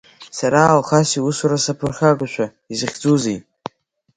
[0.37, 3.39] Сара Алхас иусура саԥырхагоушәа, изахьӡузеи?